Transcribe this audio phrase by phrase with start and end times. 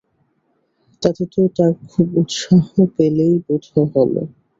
[1.01, 2.63] তাতে তো তার খুব উৎসাহ
[2.95, 3.63] বলেই বোধ
[3.93, 4.13] হল।